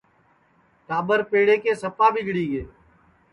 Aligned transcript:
ٹاٻر 0.87 1.19
پیڑے 1.31 1.55
کے 1.63 1.71
سپا 1.81 2.07
ٻِگڑی 2.13 2.45
گے 2.51 2.63